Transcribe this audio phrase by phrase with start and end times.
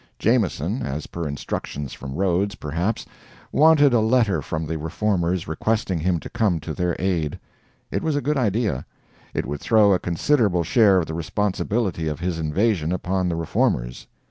[0.17, 3.05] Jameson as per instructions from Rhodes, perhaps
[3.51, 7.37] wanted a letter from the Reformers requesting him to come to their aid.
[7.91, 8.83] It was a good idea.
[9.35, 14.07] It would throw a considerable share of the responsibility of his invasion upon the Reformers.